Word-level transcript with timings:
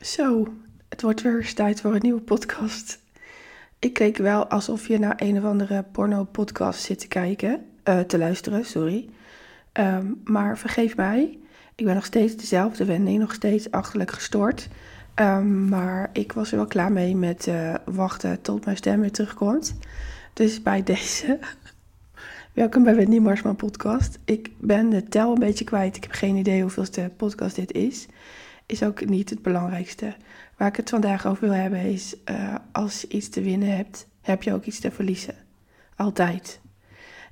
Zo, 0.00 0.54
het 0.88 1.02
wordt 1.02 1.22
weer 1.22 1.36
eens 1.36 1.52
tijd 1.52 1.80
voor 1.80 1.94
een 1.94 2.02
nieuwe 2.02 2.20
podcast. 2.20 2.98
Ik 3.78 3.92
keek 3.92 4.16
wel 4.16 4.46
alsof 4.46 4.88
je 4.88 4.98
naar 4.98 5.14
een 5.16 5.38
of 5.38 5.44
andere 5.44 5.84
porno-podcast 5.92 6.80
zit 6.82 6.98
te 6.98 7.08
kijken, 7.08 7.66
eh, 7.82 8.00
te 8.00 8.18
luisteren, 8.18 8.64
sorry. 8.64 9.08
Ehm, 9.72 10.06
maar 10.24 10.58
vergeef 10.58 10.96
mij, 10.96 11.38
ik 11.74 11.84
ben 11.84 11.94
nog 11.94 12.04
steeds 12.04 12.36
dezelfde 12.36 12.84
Wendy, 12.84 13.16
nog 13.16 13.34
steeds 13.34 13.70
achterlijk 13.70 14.10
gestoord. 14.10 14.68
Ehm, 15.14 15.68
maar 15.68 16.10
ik 16.12 16.32
was 16.32 16.50
er 16.50 16.56
wel 16.56 16.66
klaar 16.66 16.92
mee 16.92 17.16
met 17.16 17.46
uh, 17.46 17.74
wachten 17.84 18.40
tot 18.40 18.64
mijn 18.64 18.76
stem 18.76 19.00
weer 19.00 19.12
terugkomt. 19.12 19.74
Dus 20.32 20.62
bij 20.62 20.82
deze, 20.82 21.38
welkom 22.52 22.82
bij 22.82 22.94
Wendy 22.94 23.18
Marsman 23.18 23.56
podcast. 23.56 24.18
Ik 24.24 24.50
ben 24.58 24.90
de 24.90 25.02
tel 25.02 25.32
een 25.32 25.38
beetje 25.38 25.64
kwijt, 25.64 25.96
ik 25.96 26.02
heb 26.02 26.12
geen 26.12 26.36
idee 26.36 26.62
hoeveelste 26.62 27.10
podcast 27.16 27.56
dit 27.56 27.72
is 27.72 28.06
is 28.68 28.82
ook 28.82 29.04
niet 29.04 29.30
het 29.30 29.42
belangrijkste. 29.42 30.14
Waar 30.56 30.68
ik 30.68 30.76
het 30.76 30.90
vandaag 30.90 31.26
over 31.26 31.48
wil 31.48 31.58
hebben 31.58 31.80
is, 31.80 32.14
uh, 32.30 32.54
als 32.72 33.00
je 33.00 33.08
iets 33.08 33.28
te 33.28 33.40
winnen 33.40 33.76
hebt, 33.76 34.06
heb 34.20 34.42
je 34.42 34.52
ook 34.52 34.64
iets 34.64 34.80
te 34.80 34.90
verliezen. 34.90 35.34
Altijd. 35.96 36.60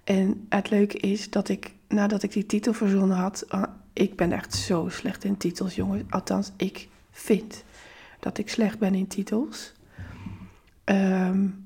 En 0.05 0.47
het 0.49 0.71
leuke 0.71 0.99
is 0.99 1.31
dat 1.31 1.49
ik, 1.49 1.73
nadat 1.89 2.23
ik 2.23 2.33
die 2.33 2.47
titel 2.47 2.73
verzonnen 2.73 3.17
had, 3.17 3.45
uh, 3.55 3.63
ik 3.93 4.17
ben 4.17 4.33
echt 4.33 4.55
zo 4.55 4.89
slecht 4.89 5.25
in 5.25 5.37
titels, 5.37 5.75
jongens. 5.75 6.03
Althans, 6.09 6.53
ik 6.57 6.89
vind 7.11 7.65
dat 8.21 8.39
ik 8.39 8.49
slecht 8.49 8.79
ben 8.79 8.95
in 8.95 9.07
titels. 9.07 9.73
Um, 10.85 11.65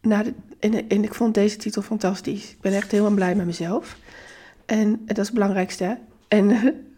nou, 0.00 0.24
de, 0.24 0.34
en, 0.58 0.88
en, 0.88 1.04
ik 1.04 1.14
vond 1.14 1.34
deze 1.34 1.56
titel 1.56 1.82
fantastisch. 1.82 2.50
Ik 2.50 2.60
ben 2.60 2.72
echt 2.72 2.90
helemaal 2.90 3.14
blij 3.14 3.34
met 3.34 3.46
mezelf. 3.46 3.96
En 4.66 5.00
dat 5.06 5.18
is 5.18 5.26
het 5.26 5.34
belangrijkste. 5.34 5.98
En 6.28 6.48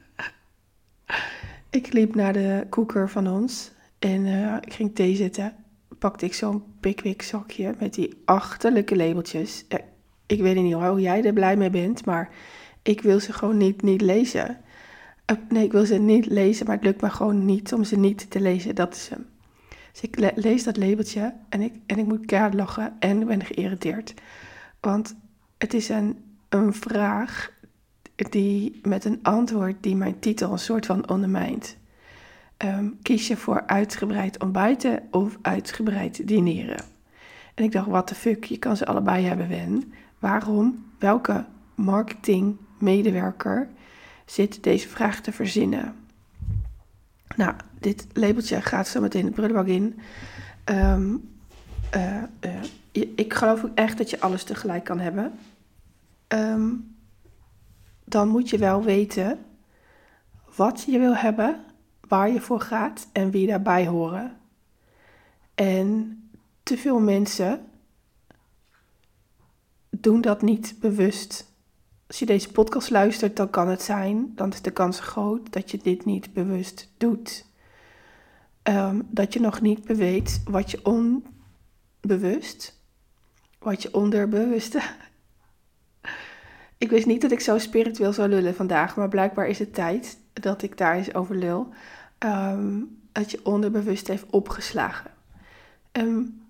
Ik 1.75 1.93
liep 1.93 2.15
naar 2.15 2.33
de 2.33 2.67
koeker 2.69 3.11
van 3.11 3.27
ons 3.27 3.71
en 3.99 4.27
uh, 4.27 4.57
ik 4.61 4.73
ging 4.73 4.95
thee 4.95 5.17
zetten. 5.17 5.55
Pakte 5.99 6.25
ik 6.25 6.35
zo'n 6.35 6.63
Pickwick 6.81 7.23
zakje 7.23 7.75
met 7.79 7.95
die 7.95 8.23
achterlijke 8.25 8.97
labeltjes. 8.97 9.65
Uh, 9.69 9.79
ik 10.27 10.41
weet 10.41 10.57
niet 10.57 10.75
hoe 10.75 11.01
jij 11.01 11.25
er 11.25 11.33
blij 11.33 11.57
mee 11.57 11.71
bent, 11.71 12.05
maar 12.05 12.31
ik 12.83 13.01
wil 13.01 13.21
ze 13.21 13.33
gewoon 13.33 13.57
niet, 13.57 13.83
niet 13.83 14.01
lezen. 14.01 14.59
Uh, 15.31 15.37
nee, 15.49 15.65
ik 15.65 15.73
wil 15.73 15.87
ze 15.87 15.95
niet 15.95 16.27
lezen, 16.27 16.67
maar 16.67 16.75
het 16.75 16.85
lukt 16.85 17.01
me 17.01 17.11
gewoon 17.11 17.45
niet 17.45 17.73
om 17.73 17.85
ze 17.85 17.97
niet 17.97 18.31
te 18.31 18.41
lezen. 18.41 18.75
Dat 18.75 18.95
is 18.95 19.09
hem. 19.09 19.27
Dus 19.93 20.01
ik 20.01 20.19
le 20.19 20.33
lees 20.35 20.65
dat 20.65 20.77
labeltje 20.77 21.35
en 21.49 21.61
ik, 21.61 21.73
en 21.87 21.99
ik 21.99 22.07
moet 22.07 22.27
keihard 22.27 22.55
lachen 22.55 22.97
en 22.99 23.27
ben 23.27 23.45
geïrriteerd. 23.45 24.15
Want 24.81 25.17
het 25.59 25.75
is 25.75 25.89
een, 25.89 26.19
een 26.49 26.75
vraag 26.75 27.53
die 28.17 28.81
met 28.83 29.05
een 29.05 29.19
antwoord 29.23 29.77
die 29.81 29.97
mijn 29.97 30.19
titel 30.19 30.53
een 30.53 30.59
soort 30.59 30.87
van 30.87 31.09
ondermijnt. 31.09 31.77
Um, 32.59 32.99
kies 33.03 33.29
je 33.29 33.37
voor 33.37 33.67
uitgebreid 33.67 34.43
ontbijten 34.43 35.03
of 35.11 35.39
uitgebreid 35.43 36.29
dineren? 36.29 36.85
En 37.55 37.65
ik 37.65 37.73
dacht, 37.73 37.89
what 37.89 38.07
the 38.07 38.15
fuck, 38.15 38.45
je 38.45 38.59
kan 38.59 38.77
ze 38.77 38.87
allebei 38.87 39.25
hebben, 39.25 39.49
Wen. 39.49 39.93
Waarom, 40.19 40.85
welke 40.99 41.45
marketingmedewerker 41.75 43.69
zit 44.27 44.63
deze 44.63 44.89
vraag 44.89 45.21
te 45.21 45.33
verzinnen? 45.33 45.95
Nou, 47.37 47.55
dit 47.79 48.07
labeltje 48.13 48.61
gaat 48.61 48.89
zo 48.89 49.01
meteen 49.01 49.25
de 49.25 49.31
prullenbak 49.31 49.67
in. 49.67 49.99
Um, 50.65 51.29
uh, 51.95 52.23
uh, 52.41 53.11
ik 53.17 53.35
geloof 53.35 53.65
ook 53.65 53.75
echt 53.75 53.99
dat 53.99 54.11
je 54.11 54.21
alles 54.21 54.45
tegelijk 54.45 54.85
kan 54.85 55.01
hebben. 55.01 55.33
Um, 56.29 56.94
dan 58.05 58.29
moet 58.29 58.51
je 58.51 58.59
wel 58.59 58.83
weten 58.83 59.39
wat 60.57 60.85
je 60.87 60.99
wil 60.99 61.15
hebben, 61.17 61.65
waar 62.09 62.31
je 62.31 62.41
voor 62.41 62.61
gaat 62.61 63.09
en 63.13 63.31
wie 63.31 63.47
daarbij 63.47 63.87
horen. 63.87 64.37
En 65.55 66.19
te 66.63 66.77
veel 66.77 67.01
mensen 67.01 67.67
doen 69.91 70.21
dat 70.21 70.43
niet 70.43 70.77
bewust. 70.81 71.53
Als 72.07 72.19
je 72.19 72.27
deze 72.27 72.53
podcast 72.53 72.91
luistert, 72.91 73.37
dan 73.37 73.51
kan 73.51 73.69
het 73.69 73.83
zijn, 73.83 74.33
dan 74.35 74.53
is 74.53 74.63
de 74.63 74.71
kans 74.71 75.01
groot 75.01 75.53
dat 75.53 75.71
je 75.71 75.79
dit 75.79 76.05
niet 76.05 76.33
bewust 76.33 76.91
doet. 76.97 77.47
Um, 78.63 79.07
dat 79.11 79.33
je 79.33 79.41
nog 79.41 79.61
niet 79.61 79.85
beweet 79.85 80.43
wat 80.45 80.71
je 80.71 80.81
onbewust, 82.03 82.81
wat 83.59 83.83
je 83.83 83.95
onderbewuste 83.95 84.83
ik 86.79 86.91
wist 86.91 87.07
niet 87.07 87.21
dat 87.21 87.33
ik 87.33 87.41
zo 87.41 87.59
spiritueel 87.59 88.13
zou 88.13 88.29
lullen 88.29 88.55
vandaag, 88.55 88.97
maar 88.97 89.09
blijkbaar 89.09 89.47
is 89.47 89.59
het 89.59 89.75
tijd 89.75 90.19
dat 90.33 90.63
ik 90.63 90.79
daar 90.79 90.95
eens 90.95 91.15
over 91.15 91.37
lul. 91.37 91.69
Um, 92.19 93.03
dat 93.13 93.31
je 93.31 93.41
onderbewust 93.43 94.09
heeft 94.09 94.27
opgeslagen. 94.31 95.11
Um, 95.93 96.43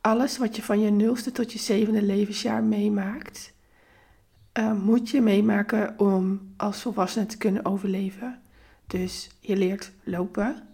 alles 0.00 0.38
wat 0.38 0.56
je 0.56 0.62
van 0.62 0.80
je 0.80 0.90
nulste 0.90 1.32
tot 1.32 1.52
je 1.52 1.58
zevende 1.58 2.02
levensjaar 2.02 2.62
meemaakt, 2.62 3.52
uh, 4.58 4.72
moet 4.72 5.10
je 5.10 5.20
meemaken 5.20 5.98
om 5.98 6.52
als 6.56 6.82
volwassene 6.82 7.26
te 7.26 7.38
kunnen 7.38 7.64
overleven. 7.64 8.40
Dus 8.86 9.30
je 9.40 9.56
leert 9.56 9.92
lopen. 10.02 10.68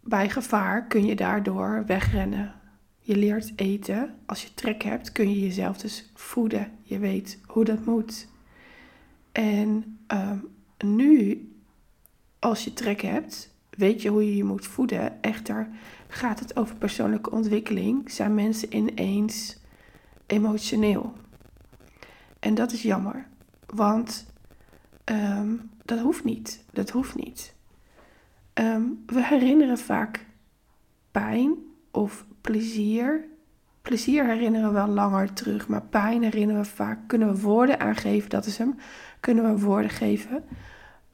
Bij 0.00 0.30
gevaar 0.30 0.86
kun 0.86 1.06
je 1.06 1.16
daardoor 1.16 1.82
wegrennen. 1.86 2.54
Je 3.04 3.16
leert 3.16 3.52
eten. 3.56 4.14
Als 4.26 4.42
je 4.42 4.54
trek 4.54 4.82
hebt, 4.82 5.12
kun 5.12 5.30
je 5.30 5.40
jezelf 5.40 5.78
dus 5.78 6.10
voeden. 6.14 6.72
Je 6.82 6.98
weet 6.98 7.38
hoe 7.46 7.64
dat 7.64 7.84
moet. 7.84 8.28
En 9.32 9.98
um, 10.08 10.48
nu, 10.84 11.48
als 12.38 12.64
je 12.64 12.72
trek 12.72 13.00
hebt, 13.00 13.54
weet 13.70 14.02
je 14.02 14.08
hoe 14.08 14.26
je 14.26 14.36
je 14.36 14.44
moet 14.44 14.66
voeden. 14.66 15.22
Echter 15.22 15.68
gaat 16.08 16.38
het 16.38 16.56
over 16.56 16.76
persoonlijke 16.76 17.30
ontwikkeling. 17.30 18.10
Zijn 18.10 18.34
mensen 18.34 18.76
ineens 18.76 19.58
emotioneel. 20.26 21.12
En 22.38 22.54
dat 22.54 22.72
is 22.72 22.82
jammer. 22.82 23.28
Want 23.66 24.26
um, 25.04 25.70
dat 25.84 25.98
hoeft 25.98 26.24
niet. 26.24 26.64
Dat 26.72 26.90
hoeft 26.90 27.14
niet. 27.14 27.54
Um, 28.54 29.02
we 29.06 29.24
herinneren 29.24 29.78
vaak 29.78 30.26
pijn 31.10 31.54
of 31.90 32.24
plezier. 32.42 33.24
Plezier 33.82 34.26
herinneren 34.26 34.68
we 34.68 34.74
wel 34.74 34.88
langer 34.88 35.32
terug, 35.32 35.68
maar 35.68 35.82
pijn 35.82 36.22
herinneren 36.22 36.62
we 36.62 36.68
vaak. 36.68 36.98
Kunnen 37.06 37.32
we 37.32 37.40
woorden 37.40 37.80
aangeven, 37.80 38.30
dat 38.30 38.46
is 38.46 38.58
hem. 38.58 38.74
Kunnen 39.20 39.54
we 39.54 39.60
woorden 39.60 39.90
geven 39.90 40.44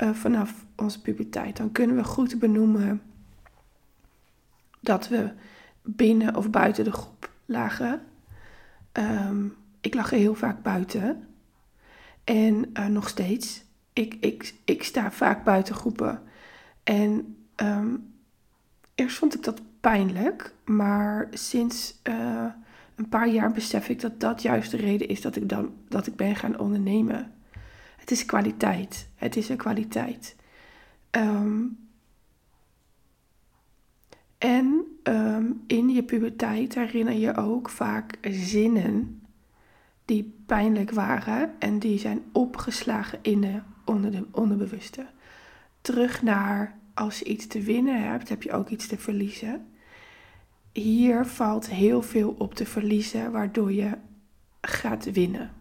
uh, 0.02 0.10
vanaf 0.10 0.66
onze 0.76 1.00
puberteit. 1.00 1.56
Dan 1.56 1.72
kunnen 1.72 1.96
we 1.96 2.04
goed 2.04 2.38
benoemen 2.38 3.02
dat 4.80 5.08
we 5.08 5.32
binnen 5.82 6.36
of 6.36 6.50
buiten 6.50 6.84
de 6.84 6.92
groep 6.92 7.30
lagen. 7.44 8.02
Um, 8.92 9.56
ik 9.80 9.94
lag 9.94 10.10
heel 10.10 10.34
vaak 10.34 10.62
buiten. 10.62 11.28
En 12.24 12.70
uh, 12.74 12.86
nog 12.86 13.08
steeds. 13.08 13.64
Ik, 13.92 14.16
ik, 14.20 14.54
ik 14.64 14.82
sta 14.82 15.10
vaak 15.10 15.44
buiten 15.44 15.74
groepen. 15.74 16.22
En 16.82 17.36
um, 17.56 18.12
eerst 18.94 19.16
vond 19.16 19.34
ik 19.34 19.44
dat 19.44 19.60
pijnlijk. 19.80 20.54
Maar 20.64 21.28
sinds 21.30 22.00
uh, 22.08 22.44
een 22.94 23.08
paar 23.08 23.28
jaar 23.28 23.52
besef 23.52 23.88
ik 23.88 24.00
dat 24.00 24.20
dat 24.20 24.42
juist 24.42 24.70
de 24.70 24.76
reden 24.76 25.08
is 25.08 25.20
dat 25.20 25.36
ik, 25.36 25.48
dan, 25.48 25.72
dat 25.88 26.06
ik 26.06 26.16
ben 26.16 26.36
gaan 26.36 26.58
ondernemen. 26.58 27.32
Het 27.96 28.10
is 28.10 28.24
kwaliteit. 28.24 29.08
Het 29.14 29.36
is 29.36 29.48
een 29.48 29.56
kwaliteit. 29.56 30.36
Um, 31.10 31.78
en 34.38 34.84
um, 35.02 35.62
in 35.66 35.88
je 35.88 36.02
puberteit 36.02 36.74
herinner 36.74 37.14
je 37.14 37.36
ook 37.36 37.68
vaak 37.68 38.18
zinnen 38.30 39.22
die 40.04 40.42
pijnlijk 40.46 40.90
waren 40.90 41.54
en 41.58 41.78
die 41.78 41.98
zijn 41.98 42.22
opgeslagen 42.32 43.18
in 43.22 43.40
de, 43.40 43.60
onder 43.84 44.10
de 44.10 44.26
onderbewuste. 44.32 45.06
Terug 45.80 46.22
naar 46.22 46.78
als 46.94 47.18
je 47.18 47.24
iets 47.24 47.46
te 47.46 47.60
winnen 47.60 48.02
hebt, 48.02 48.28
heb 48.28 48.42
je 48.42 48.52
ook 48.52 48.68
iets 48.68 48.86
te 48.86 48.98
verliezen. 48.98 49.66
Hier 50.78 51.26
valt 51.26 51.68
heel 51.68 52.02
veel 52.02 52.34
op 52.38 52.54
te 52.54 52.66
verliezen, 52.66 53.32
waardoor 53.32 53.72
je 53.72 53.98
gaat 54.60 55.12
winnen. 55.12 55.52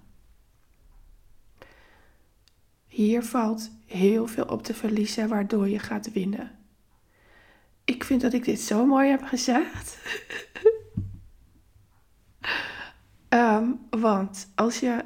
Hier 2.88 3.24
valt 3.24 3.72
heel 3.86 4.28
veel 4.28 4.46
op 4.46 4.64
te 4.64 4.74
verliezen, 4.74 5.30
waardoor 5.30 5.70
je 5.70 5.80
gaat 5.80 6.12
winnen. 6.12 6.52
Ik 7.86 8.04
vind 8.04 8.22
dat 8.22 8.34
ik 8.34 8.46
dit 8.46 8.60
zo 8.60 8.86
mooi 8.86 9.10
heb 9.10 9.24
gezegd. 9.24 9.98
um, 13.30 13.80
want 14.02 14.52
als 14.56 14.80
je 14.80 15.04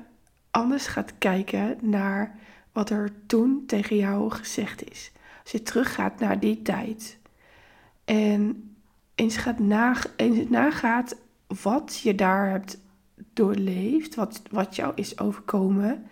anders 0.52 0.88
gaat 0.88 1.18
kijken 1.18 1.78
naar 1.82 2.40
wat 2.72 2.90
er 2.90 3.26
toen 3.26 3.64
tegen 3.66 3.96
jou 3.96 4.32
gezegd 4.32 4.92
is 4.92 5.12
als 5.42 5.52
je 5.52 5.64
teruggaat 5.64 6.20
naar 6.20 6.40
die 6.40 6.62
tijd 6.62 7.18
en 8.06 8.71
eens, 9.16 9.38
gaat 9.38 9.60
na, 9.60 9.96
eens 10.16 10.50
nagaat 10.50 11.16
wat 11.62 12.00
je 12.04 12.16
daar 12.16 12.50
hebt 12.50 12.80
doorleefd, 13.34 14.16
wat, 14.16 14.42
wat 14.52 14.76
jou 14.76 14.92
is 14.96 15.20
overkomen, 15.20 16.08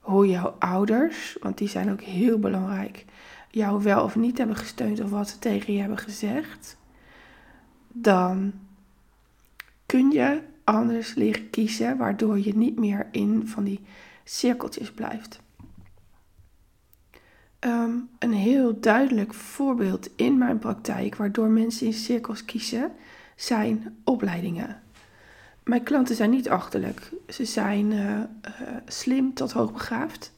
hoe 0.00 0.28
jouw 0.28 0.56
ouders, 0.58 1.36
want 1.40 1.58
die 1.58 1.68
zijn 1.68 1.90
ook 1.90 2.00
heel 2.00 2.38
belangrijk, 2.38 3.04
jou 3.50 3.82
wel 3.82 4.02
of 4.02 4.16
niet 4.16 4.38
hebben 4.38 4.56
gesteund 4.56 5.00
of 5.00 5.10
wat 5.10 5.28
ze 5.28 5.38
tegen 5.38 5.72
je 5.72 5.80
hebben 5.80 5.98
gezegd, 5.98 6.76
dan 7.88 8.52
kun 9.86 10.10
je 10.10 10.42
anders 10.64 11.14
leren 11.14 11.50
kiezen, 11.50 11.96
waardoor 11.96 12.38
je 12.38 12.56
niet 12.56 12.78
meer 12.78 13.08
in 13.10 13.46
van 13.46 13.64
die 13.64 13.80
cirkeltjes 14.24 14.92
blijft. 14.92 15.40
Ehm, 17.58 17.90
een 18.18 18.32
heel 18.32 18.80
duidelijk 18.80 19.34
voorbeeld 19.34 20.10
in 20.16 20.38
mijn 20.38 20.58
praktijk 20.58 21.16
waardoor 21.16 21.48
mensen 21.48 21.86
in 21.86 21.92
cirkels 21.92 22.44
kiezen, 22.44 22.92
zijn 23.36 23.96
opleidingen. 24.04 24.82
Mijn 25.64 25.82
klanten 25.82 26.14
zijn 26.14 26.30
niet 26.30 26.48
achterlijk. 26.48 27.12
Ze 27.28 27.44
zijn 27.44 27.92
uh, 27.92 28.20
slim 28.86 29.34
tot 29.34 29.52
hoogbegaafd. 29.52 30.32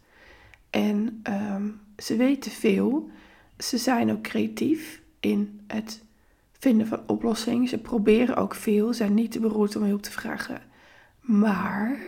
En 0.70 1.20
ehm, 1.22 1.68
ze 1.98 2.16
weten 2.16 2.50
veel. 2.50 3.10
Ze 3.58 3.78
zijn 3.78 4.10
ook 4.10 4.22
creatief 4.22 5.00
in 5.20 5.60
het 5.66 6.02
vinden 6.52 6.86
van 6.86 7.00
oplossingen. 7.06 7.68
Ze 7.68 7.78
proberen 7.78 8.36
ook 8.36 8.54
veel, 8.54 8.92
zijn 8.92 9.14
niet 9.14 9.32
te 9.32 9.40
beroerd 9.40 9.76
om 9.76 9.82
hulp 9.82 10.02
te 10.02 10.10
vragen. 10.10 10.62
Maar, 11.20 11.98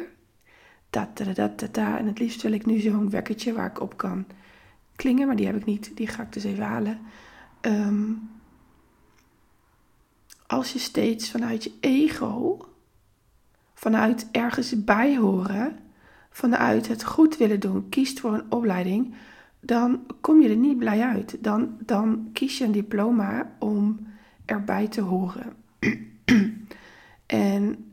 da, 0.91 1.11
da, 1.15 1.25
da, 1.25 1.53
da, 1.57 1.67
da, 1.73 1.99
en 1.99 2.07
het 2.07 2.19
liefst 2.19 2.43
wil 2.43 2.53
ik 2.53 2.67
nu 2.67 2.79
zo'n 2.79 3.11
wekkertje 3.11 3.53
waar 3.53 3.71
ik 3.71 3.81
op 3.81 3.97
kan 3.97 4.27
klingen, 4.97 5.27
maar 5.27 5.37
die 5.37 5.47
heb 5.47 5.57
ik 5.57 5.65
niet. 5.65 5.97
Die 5.97 6.07
ga 6.07 6.23
ik 6.23 6.33
dus 6.33 6.45
even 6.45 6.65
halen. 6.65 7.01
Ehm, 7.61 8.13
als 10.47 10.73
je 10.73 10.79
steeds 10.79 11.31
vanuit 11.31 11.65
je 11.65 11.73
ego, 11.81 12.67
vanuit 13.75 14.29
ergens 14.33 14.85
bijhoren, 14.85 15.79
vanuit 16.31 16.89
het 16.89 17.05
goed 17.05 17.37
willen 17.37 17.61
doen, 17.61 17.89
kiest 17.89 18.21
voor 18.21 18.35
een 18.35 18.53
opleiding, 18.53 19.15
dan 19.61 20.07
kom 20.21 20.41
je 20.41 20.49
er 20.49 20.57
niet 20.57 20.79
blij 20.79 21.01
uit. 21.01 21.37
Dan, 21.41 21.77
dan 21.87 22.31
kies 22.33 22.59
je 22.59 22.65
een 22.65 22.73
diploma 22.73 23.53
om 23.59 24.07
erbij 24.45 24.89
te 24.89 25.01
horen. 25.01 25.53
en 27.27 27.93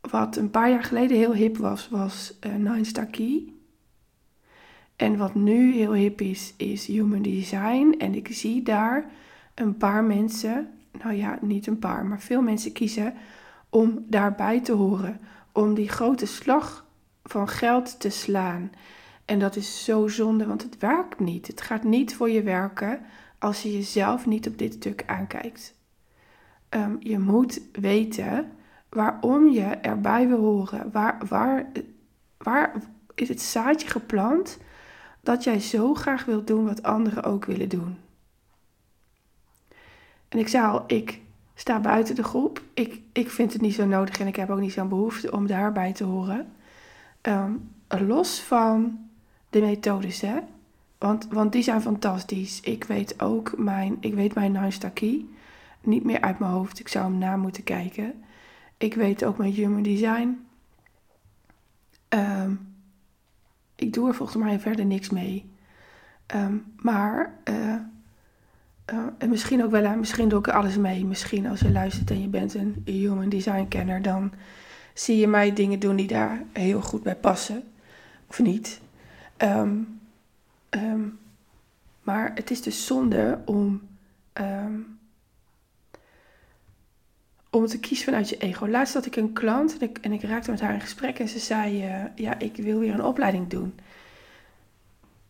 wat 0.00 0.36
een 0.36 0.50
paar 0.50 0.70
jaar 0.70 0.84
geleden 0.84 1.16
heel 1.16 1.34
hip 1.34 1.56
was, 1.56 1.88
was 1.88 2.38
uh, 2.46 2.54
Nine 2.54 2.84
Star 2.84 3.06
Key. 3.06 3.52
En 4.96 5.16
wat 5.16 5.34
nu 5.34 5.72
heel 5.72 5.92
hip 5.92 6.20
is, 6.20 6.54
is 6.56 6.86
Human 6.86 7.22
Design. 7.22 7.94
En 7.98 8.14
ik 8.14 8.28
zie 8.30 8.62
daar 8.62 9.10
een 9.54 9.76
paar 9.76 10.04
mensen, 10.04 10.68
nou 11.02 11.14
ja, 11.14 11.38
niet 11.40 11.66
een 11.66 11.78
paar, 11.78 12.06
maar 12.06 12.20
veel 12.20 12.42
mensen 12.42 12.72
kiezen 12.72 13.14
om 13.68 14.04
daarbij 14.08 14.60
te 14.60 14.72
horen. 14.72 15.20
Om 15.52 15.74
die 15.74 15.88
grote 15.88 16.26
slag 16.26 16.86
van 17.22 17.48
geld 17.48 18.00
te 18.00 18.10
slaan. 18.10 18.70
En 19.24 19.38
dat 19.38 19.56
is 19.56 19.84
zo 19.84 20.08
zonde, 20.08 20.46
want 20.46 20.62
het 20.62 20.78
werkt 20.78 21.20
niet. 21.20 21.46
Het 21.46 21.60
gaat 21.60 21.84
niet 21.84 22.14
voor 22.14 22.30
je 22.30 22.42
werken 22.42 23.00
als 23.38 23.62
je 23.62 23.72
jezelf 23.72 24.26
niet 24.26 24.46
op 24.46 24.58
dit 24.58 24.72
stuk 24.72 25.02
aankijkt. 25.06 25.74
Um, 26.70 26.96
je 27.00 27.18
moet 27.18 27.60
weten 27.72 28.50
waarom 28.88 29.48
je 29.48 29.62
erbij 29.62 30.28
wil 30.28 30.38
horen. 30.38 30.90
Waar, 30.92 31.18
waar, 31.28 31.66
waar 32.38 32.72
is 33.14 33.28
het 33.28 33.40
zaadje 33.40 33.88
geplant 33.88 34.58
dat 35.24 35.44
jij 35.44 35.60
zo 35.60 35.94
graag 35.94 36.24
wilt 36.24 36.46
doen 36.46 36.64
wat 36.64 36.82
anderen 36.82 37.22
ook 37.22 37.44
willen 37.44 37.68
doen? 37.68 37.96
En 40.28 40.38
ik 40.38 40.48
zei 40.48 40.66
al, 40.66 40.84
ik 40.86 41.20
sta 41.54 41.80
buiten 41.80 42.14
de 42.14 42.24
groep. 42.24 42.62
Ik, 42.74 43.00
ik 43.12 43.30
vind 43.30 43.52
het 43.52 43.62
niet 43.62 43.74
zo 43.74 43.86
nodig 43.86 44.18
en 44.18 44.26
ik 44.26 44.36
heb 44.36 44.50
ook 44.50 44.60
niet 44.60 44.72
zo'n 44.72 44.88
behoefte 44.88 45.32
om 45.32 45.46
daarbij 45.46 45.92
te 45.92 46.04
horen. 46.04 46.52
Um, 47.22 47.70
los 47.88 48.40
van 48.40 48.98
de 49.50 49.60
methodes, 49.60 50.20
hè. 50.20 50.38
Want, 50.98 51.26
want 51.30 51.52
die 51.52 51.62
zijn 51.62 51.82
fantastisch. 51.82 52.60
Ik 52.60 52.84
weet 52.84 53.22
ook 53.22 53.58
mijn, 53.58 53.96
ik 54.00 54.14
weet 54.14 54.34
mijn. 54.34 54.72
Niet 55.80 56.04
meer 56.04 56.20
uit 56.20 56.38
mijn 56.38 56.52
hoofd. 56.52 56.78
Ik 56.78 56.88
zou 56.88 57.04
hem 57.04 57.18
na 57.18 57.36
moeten 57.36 57.64
kijken. 57.64 58.24
Ik 58.76 58.94
weet 58.94 59.24
ook 59.24 59.36
mijn 59.36 59.52
Human 59.52 59.82
Design. 59.82 60.46
Um, 62.08 62.73
ik 63.74 63.92
doe 63.92 64.08
er 64.08 64.14
volgens 64.14 64.42
mij 64.42 64.60
verder 64.60 64.84
niks 64.84 65.10
mee. 65.10 65.50
Um, 66.34 66.64
maar, 66.76 67.34
uh, 67.48 67.74
uh, 68.92 69.06
en 69.18 69.28
misschien 69.28 69.64
ook 69.64 69.70
wel, 69.70 69.96
misschien 69.96 70.28
doe 70.28 70.38
ik 70.38 70.46
er 70.46 70.52
alles 70.52 70.76
mee. 70.76 71.04
Misschien 71.04 71.46
als 71.46 71.60
je 71.60 71.72
luistert 71.72 72.10
en 72.10 72.20
je 72.20 72.28
bent 72.28 72.54
een 72.54 72.82
Human 72.84 73.28
Design 73.28 73.68
kenner, 73.68 74.02
dan 74.02 74.32
zie 74.94 75.16
je 75.16 75.26
mij 75.26 75.52
dingen 75.52 75.78
doen 75.78 75.96
die 75.96 76.06
daar 76.06 76.42
heel 76.52 76.80
goed 76.80 77.02
bij 77.02 77.16
passen. 77.16 77.62
Of 78.26 78.38
niet. 78.38 78.80
Um, 79.38 79.94
Um, 80.76 81.18
maar 82.02 82.32
het 82.34 82.50
is 82.50 82.62
dus 82.62 82.86
zonde 82.86 83.38
om, 83.44 83.82
om 87.54 87.66
te 87.66 87.80
kiezen 87.80 88.04
vanuit 88.04 88.28
je 88.28 88.36
ego. 88.36 88.68
Laatst 88.68 88.94
had 88.94 89.06
ik 89.06 89.16
een 89.16 89.32
klant 89.32 89.78
en 89.78 89.88
ik, 89.88 89.98
en 89.98 90.12
ik 90.12 90.22
raakte 90.22 90.50
met 90.50 90.60
haar 90.60 90.74
in 90.74 90.80
gesprek 90.80 91.18
en 91.18 91.28
ze 91.28 91.38
zei: 91.38 91.86
uh, 91.86 92.04
Ja, 92.14 92.38
ik 92.38 92.56
wil 92.56 92.78
weer 92.78 92.94
een 92.94 93.04
opleiding 93.04 93.48
doen. 93.48 93.74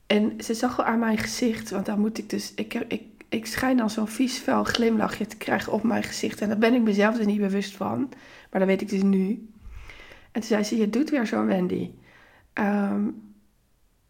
En 0.06 0.32
ze 0.38 0.54
zag 0.54 0.78
al 0.78 0.84
aan 0.84 0.98
mijn 0.98 1.18
gezicht, 1.18 1.70
want 1.70 1.86
dan 1.86 2.00
moet 2.00 2.18
ik 2.18 2.30
dus. 2.30 2.52
Ik, 2.54 2.74
ik, 2.74 3.02
ik 3.28 3.46
schijn 3.46 3.76
dan 3.76 3.90
zo'n 3.90 4.08
vies 4.08 4.38
vuil 4.38 4.64
glimlachje 4.64 5.26
te 5.26 5.36
krijgen 5.36 5.72
op 5.72 5.82
mijn 5.82 6.02
gezicht. 6.02 6.40
En 6.40 6.48
daar 6.48 6.58
ben 6.58 6.74
ik 6.74 6.82
mezelf 6.82 7.16
dus 7.16 7.26
niet 7.26 7.40
bewust 7.40 7.76
van. 7.76 7.98
Maar 8.50 8.60
dat 8.60 8.68
weet 8.68 8.80
ik 8.80 8.88
dus 8.88 9.02
nu. 9.02 9.48
En 10.32 10.40
toen 10.40 10.42
zei 10.42 10.62
ze: 10.62 10.76
Je 10.76 10.90
doet 10.90 11.10
weer 11.10 11.26
zo'n 11.26 11.46
Wendy. 11.46 11.90
Um, 12.54 13.32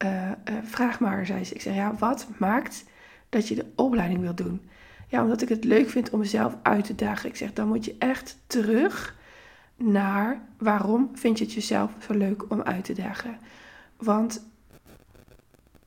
uh, 0.05 0.31
vraag 0.63 1.01
maar, 1.01 1.27
zei 1.27 1.45
ze. 1.45 1.55
Ik 1.55 1.61
zeg, 1.61 1.75
ja, 1.75 1.95
wat 1.99 2.27
maakt 2.39 2.85
dat 3.29 3.49
je 3.49 3.55
de 3.55 3.67
opleiding 3.75 4.21
wil 4.21 4.35
doen? 4.35 4.61
Ja, 5.09 5.23
omdat 5.23 5.43
ik 5.43 5.49
het 5.49 5.65
leuk 5.65 5.89
vind 5.89 6.11
om 6.11 6.19
mezelf 6.19 6.57
uit 6.63 6.85
te 6.85 6.95
dagen. 6.95 7.29
Ik 7.29 7.37
zeg, 7.37 7.53
dan 7.53 7.69
moet 7.69 7.85
je 7.85 7.95
echt 7.99 8.39
terug 8.47 9.17
naar 9.77 10.41
waarom 10.59 11.11
vind 11.15 11.39
je 11.39 11.45
het 11.45 11.53
jezelf 11.53 11.91
zo 12.07 12.15
leuk 12.15 12.51
om 12.51 12.63
uit 12.63 12.85
te 12.85 12.93
dagen. 12.93 13.39
Want 13.97 14.47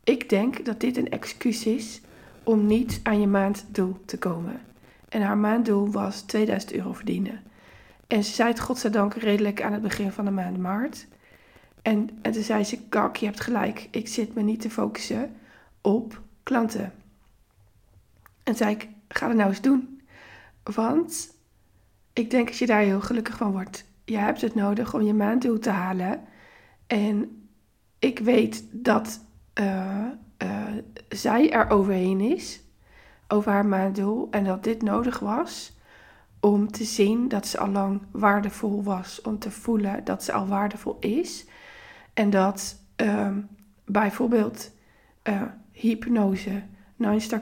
ik 0.04 0.30
denk 0.30 0.66
dat 0.66 0.80
dit 0.80 0.98
een 0.98 1.10
excuus 1.10 1.66
is 1.66 2.02
om 2.44 2.66
niet 2.66 3.00
aan 3.04 3.20
je 3.20 3.28
maanddoel 3.28 3.98
te 4.06 4.18
komen. 4.18 4.62
En 5.10 5.22
haar 5.22 5.38
maanddoel 5.38 5.92
was 5.92 6.22
2000 6.22 6.74
euro 6.74 6.94
verdienen. 6.94 7.42
En 8.08 8.24
ze 8.24 8.34
zei 8.34 8.50
het 8.50 8.60
godzijdank 8.60 9.14
redelijk 9.14 9.62
aan 9.62 9.74
het 9.74 9.82
begin 9.82 10.12
van 10.12 10.26
de 10.26 10.32
maand 10.32 10.58
maart. 10.58 11.08
En, 11.82 12.10
en 12.22 12.32
toen 12.32 12.44
zei 12.44 12.64
ze, 12.64 12.88
kak, 12.90 13.16
je 13.16 13.26
hebt 13.26 13.40
gelijk. 13.40 13.88
Ik 13.92 14.08
zit 14.08 14.34
me 14.36 14.42
niet 14.42 14.62
te 14.62 14.70
focussen 14.70 15.36
op 15.82 16.22
klanten. 16.44 16.94
En 18.44 18.56
zei 18.56 18.72
ik, 18.72 18.88
ga 19.08 19.28
dat 19.28 19.36
nou 19.36 19.50
eens 19.50 19.62
doen. 19.62 20.02
Want 20.64 21.36
ik 22.14 22.30
denk 22.30 22.48
dat 22.48 22.58
je 22.58 22.66
daar 22.66 22.82
heel 22.82 23.02
gelukkig 23.02 23.38
van 23.38 23.52
wordt. 23.52 23.86
Je 24.06 24.18
hebt 24.18 24.42
het 24.42 24.56
nodig 24.56 24.94
om 24.94 25.02
je 25.02 25.14
maanddoel 25.14 25.60
te 25.60 25.70
halen. 25.70 26.22
En 26.88 27.48
ik 28.00 28.20
weet 28.20 28.66
dat 28.72 29.26
uh, 29.60 30.06
uh, 30.44 30.64
zij 31.10 31.52
er 31.52 31.70
overheen 31.70 32.22
is, 32.22 32.62
over 33.28 33.52
haar 33.52 33.66
maanddoel. 33.66 34.28
En 34.32 34.44
dat 34.44 34.64
dit 34.64 34.82
nodig 34.82 35.20
was 35.20 35.78
om 36.40 36.72
te 36.72 36.84
zien 36.84 37.28
dat 37.28 37.48
ze 37.48 37.58
al 37.58 37.70
lang 37.70 38.02
waardevol 38.12 38.84
was. 38.84 39.22
Om 39.22 39.40
te 39.40 39.52
voelen 39.52 40.04
dat 40.04 40.24
ze 40.24 40.32
al 40.32 40.48
waardevol 40.48 40.98
is. 41.00 41.46
En 42.14 42.30
dat 42.30 42.84
uh, 43.02 43.38
bijvoorbeeld 43.86 44.72
uh, 45.24 45.42
hypnose, 45.72 46.64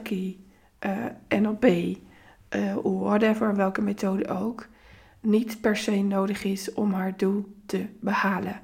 key, 0.02 0.38
uh, 0.80 1.40
NLP, 1.40 1.64
uh, 1.64 2.76
whatever, 2.82 3.56
welke 3.56 3.82
methode 3.82 4.28
ook, 4.28 4.68
niet 5.20 5.60
per 5.60 5.76
se 5.76 6.02
nodig 6.02 6.44
is 6.44 6.72
om 6.72 6.92
haar 6.92 7.16
doel 7.16 7.54
te 7.66 7.86
behalen. 8.00 8.60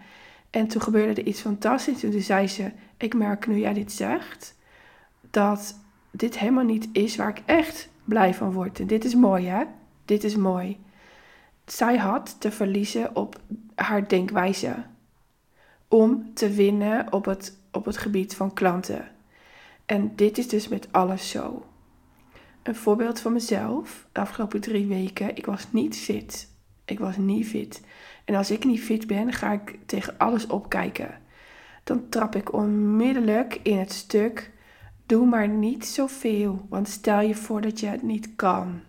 En 0.51 0.69
toen 0.69 0.83
gebeurde 0.83 1.21
er 1.21 1.27
iets 1.27 1.41
fantastisch. 1.41 2.03
En 2.05 2.11
toen 2.11 2.21
zei 2.21 2.49
ze: 2.49 2.73
Ik 2.97 3.15
merk 3.15 3.47
nu 3.47 3.59
jij 3.59 3.73
dit 3.73 3.93
zegt, 3.93 4.55
dat 5.31 5.79
dit 6.11 6.39
helemaal 6.39 6.65
niet 6.65 6.89
is 6.93 7.17
waar 7.17 7.29
ik 7.29 7.43
echt 7.45 7.89
blij 8.05 8.35
van 8.35 8.53
word. 8.53 8.81
En 8.81 8.87
dit 8.87 9.05
is 9.05 9.15
mooi, 9.15 9.47
hè? 9.47 9.65
Dit 10.05 10.25
is 10.25 10.37
mooi. 10.37 10.79
Zij 11.67 11.97
had 11.97 12.41
te 12.41 12.51
verliezen 12.51 13.17
op 13.17 13.41
haar 13.75 14.09
denkwijze 14.09 14.75
om 15.89 16.31
te 16.35 16.51
winnen 16.51 17.13
op 17.13 17.25
het, 17.25 17.57
op 17.73 17.85
het 17.85 17.97
gebied 17.97 18.37
van 18.37 18.53
klanten. 18.53 19.09
En 19.87 20.13
dit 20.17 20.39
is 20.39 20.49
dus 20.49 20.69
met 20.69 20.89
alles 20.91 21.31
zo. 21.31 21.65
Een 22.63 22.75
voorbeeld 22.75 23.21
van 23.21 23.33
mezelf, 23.33 24.07
de 24.13 24.21
afgelopen 24.21 24.61
drie 24.61 24.87
weken, 24.87 25.37
ik 25.37 25.47
was 25.47 25.67
niet 25.71 25.97
fit. 25.97 26.49
Ik 26.85 26.99
was 26.99 27.17
niet 27.17 27.47
fit. 27.47 27.83
En 28.25 28.35
als 28.35 28.51
ik 28.51 28.65
niet 28.65 28.81
fit 28.81 29.07
ben, 29.07 29.33
ga 29.33 29.53
ik 29.53 29.79
tegen 29.87 30.19
alles 30.19 30.47
opkijken. 30.47 31.21
Dan 31.85 32.09
trap 32.09 32.35
ik 32.35 32.53
onmiddellijk 32.53 33.61
in 33.63 33.79
het 33.79 33.93
stuk. 33.93 34.51
Doe 35.07 35.27
maar 35.27 35.49
niet 35.49 35.87
zoveel, 35.87 36.67
want 36.69 36.89
stel 36.89 37.21
je 37.21 37.35
voor 37.35 37.61
dat 37.61 37.81
je 37.81 37.87
het 37.87 38.03
niet 38.03 38.37
kan. 38.37 38.81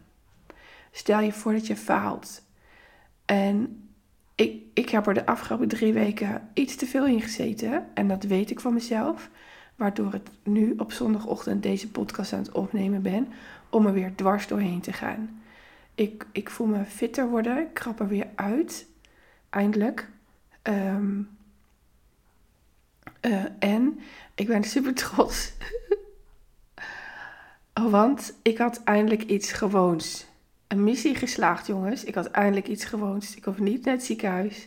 Stel 0.91 1.19
je 1.19 1.33
voor 1.33 1.51
dat 1.51 1.67
je 1.67 1.75
faalt. 1.75 2.41
En 3.25 3.87
ik, 4.35 4.61
ik 4.73 4.89
heb 4.89 5.07
er 5.07 5.13
de 5.13 5.25
afgelopen 5.25 5.67
drie 5.67 5.93
weken 5.93 6.49
iets 6.53 6.75
te 6.75 6.85
veel 6.85 7.05
in 7.05 7.21
gezeten. 7.21 7.87
En 7.93 8.07
dat 8.07 8.23
weet 8.23 8.51
ik 8.51 8.59
van 8.59 8.73
mezelf. 8.73 9.29
Waardoor 9.75 10.13
ik 10.13 10.27
nu 10.43 10.73
op 10.77 10.91
zondagochtend 10.91 11.63
deze 11.63 11.91
podcast 11.91 12.33
aan 12.33 12.39
het 12.39 12.51
opnemen 12.51 13.01
ben. 13.01 13.27
Om 13.73 13.85
er 13.85 13.93
weer 13.93 14.15
dwars 14.15 14.47
doorheen 14.47 14.81
te 14.81 14.93
gaan. 14.93 15.41
Ik, 15.95 16.25
ik 16.31 16.49
voel 16.49 16.67
me 16.67 16.85
fitter 16.85 17.29
worden. 17.29 17.57
Ik 17.57 17.73
krap 17.73 17.99
er 17.99 18.07
weer 18.07 18.27
uit. 18.35 18.87
Eindelijk. 19.49 20.09
Ehm, 20.61 21.21
eh, 23.19 23.43
en 23.59 23.99
ik 24.35 24.47
ben 24.47 24.63
super 24.63 24.93
trots. 24.93 25.53
Want 27.91 28.33
ik 28.41 28.57
had 28.57 28.83
eindelijk 28.83 29.23
iets 29.23 29.51
gewoons. 29.51 30.25
Een 30.67 30.83
missie 30.83 31.15
geslaagd, 31.15 31.67
jongens. 31.67 32.03
Ik 32.03 32.15
had 32.15 32.27
eindelijk 32.27 32.67
iets 32.67 32.85
gewoons. 32.85 33.35
Ik 33.35 33.43
hoef 33.43 33.59
niet 33.59 33.85
naar 33.85 33.93
het 33.93 34.03
ziekenhuis. 34.03 34.65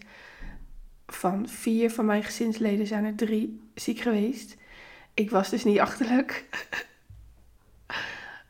Van 1.07 1.49
vier 1.49 1.91
van 1.91 2.05
mijn 2.05 2.23
gezinsleden 2.23 2.87
zijn 2.87 3.05
er 3.05 3.15
drie 3.15 3.61
ziek 3.75 4.01
geweest. 4.01 4.57
Ik 5.15 5.31
was 5.31 5.51
dus 5.51 5.65
niet 5.65 5.81
achterlijk. 5.81 6.45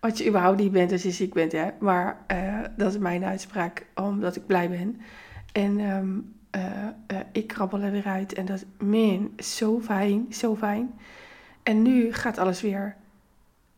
Wat 0.06 0.18
je 0.18 0.26
überhaupt 0.26 0.58
niet 0.58 0.72
bent 0.72 0.92
als 0.92 1.02
je 1.02 1.10
ziek 1.10 1.34
bent, 1.34 1.52
hè. 1.52 1.68
Maar 1.78 2.24
uh, 2.32 2.60
dat 2.76 2.92
is 2.92 2.98
mijn 2.98 3.24
uitspraak, 3.24 3.86
omdat 3.94 4.36
ik 4.36 4.46
blij 4.46 4.68
ben. 4.68 5.00
En 5.52 5.80
um, 5.80 6.34
uh, 6.56 6.62
uh, 7.12 7.18
ik 7.32 7.46
krabbel 7.46 7.80
er 7.80 7.90
weer 7.90 8.06
uit. 8.06 8.32
En 8.32 8.46
dat, 8.46 8.64
man, 8.78 9.30
zo 9.38 9.80
fijn, 9.80 10.26
zo 10.30 10.56
fijn. 10.56 10.94
En 11.62 11.82
nu 11.82 12.12
gaat 12.12 12.38
alles 12.38 12.60
weer 12.60 12.96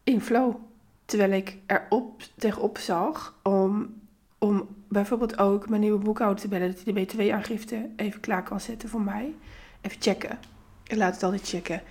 in 0.05 0.21
flow. 0.21 0.55
Terwijl 1.05 1.33
ik 1.33 1.57
erop 1.67 2.23
tegenop 2.37 2.79
zag 2.79 3.39
om, 3.43 3.95
om 4.39 4.69
bijvoorbeeld 4.89 5.39
ook 5.39 5.69
mijn 5.69 5.81
nieuwe 5.81 5.99
boekhouder 5.99 6.41
te 6.41 6.49
bellen. 6.49 6.71
Dat 6.75 6.85
hij 6.85 6.93
de 6.93 7.01
BTW-aangifte 7.01 7.89
even 7.97 8.21
klaar 8.21 8.43
kan 8.43 8.61
zetten 8.61 8.89
voor 8.89 9.03
mij. 9.03 9.35
Even 9.81 10.01
checken. 10.01 10.39
Ik 10.87 10.97
laat 10.97 11.15
het 11.15 11.23
altijd 11.23 11.49
checken. 11.49 11.83